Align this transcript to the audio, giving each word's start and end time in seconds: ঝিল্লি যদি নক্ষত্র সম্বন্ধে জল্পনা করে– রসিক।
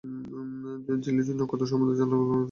ঝিল্লি 1.03 1.21
যদি 1.21 1.37
নক্ষত্র 1.39 1.65
সম্বন্ধে 1.65 1.95
জল্পনা 1.95 2.17
করে– 2.19 2.25
রসিক। 2.25 2.39